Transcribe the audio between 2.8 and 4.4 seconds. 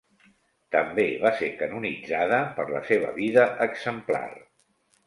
seva vida exemplar.